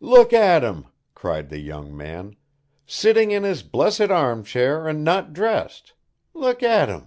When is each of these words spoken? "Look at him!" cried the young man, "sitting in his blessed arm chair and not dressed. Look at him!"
"Look 0.00 0.32
at 0.32 0.64
him!" 0.64 0.86
cried 1.14 1.48
the 1.48 1.60
young 1.60 1.96
man, 1.96 2.34
"sitting 2.86 3.30
in 3.30 3.44
his 3.44 3.62
blessed 3.62 4.10
arm 4.10 4.42
chair 4.42 4.88
and 4.88 5.04
not 5.04 5.32
dressed. 5.32 5.92
Look 6.34 6.60
at 6.64 6.88
him!" 6.88 7.06